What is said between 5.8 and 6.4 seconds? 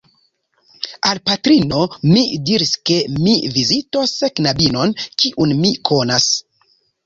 konas.